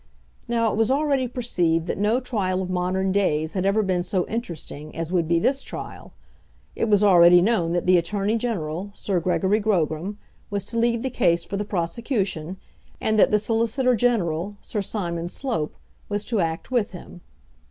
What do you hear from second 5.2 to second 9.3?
be this trial. It was already known that the Attorney General, Sir